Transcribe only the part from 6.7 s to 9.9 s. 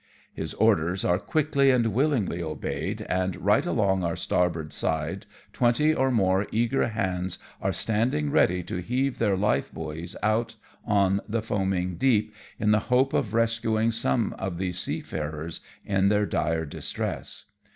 hands are standing ready to heave their life